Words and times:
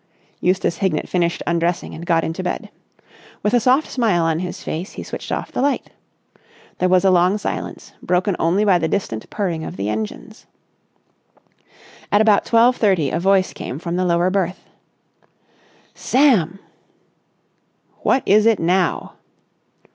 Eustace 0.39 0.77
Hignett 0.77 1.07
finished 1.07 1.43
undressing 1.45 1.93
and 1.93 2.07
got 2.07 2.23
into 2.23 2.41
bed. 2.41 2.71
With 3.43 3.53
a 3.53 3.59
soft 3.59 3.87
smile 3.91 4.23
on 4.23 4.39
his 4.39 4.63
face 4.63 4.93
he 4.93 5.03
switched 5.03 5.31
off 5.31 5.51
the 5.51 5.61
light. 5.61 5.91
There 6.79 6.89
was 6.89 7.05
a 7.05 7.11
long 7.11 7.37
silence, 7.37 7.93
broken 8.01 8.35
only 8.39 8.65
by 8.65 8.79
the 8.79 8.87
distant 8.87 9.29
purring 9.29 9.63
of 9.63 9.77
the 9.77 9.89
engines. 9.89 10.47
At 12.11 12.19
about 12.19 12.45
twelve 12.45 12.77
thirty 12.77 13.11
a 13.11 13.19
voice 13.19 13.53
came 13.53 13.77
from 13.77 13.95
the 13.95 14.03
lower 14.03 14.31
berth. 14.31 14.65
"Sam!" 15.93 16.57
"What 17.99 18.23
is 18.25 18.47
it 18.47 18.57
now?" 18.59 19.17